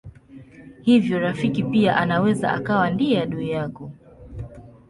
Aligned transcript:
Hivyo 0.81 1.19
rafiki 1.19 1.63
pia 1.63 1.97
anaweza 1.97 2.51
akawa 2.53 2.89
ndiye 2.91 3.21
adui 3.21 3.53
wako. 3.55 3.91